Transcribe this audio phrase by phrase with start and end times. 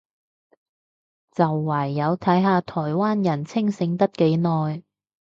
[1.31, 4.81] 就唯有睇下台灣人清醒得幾耐